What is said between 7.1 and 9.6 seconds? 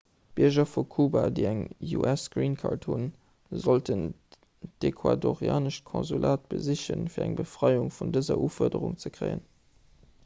fir eng befreiung vun dëser ufuerderung ze kréien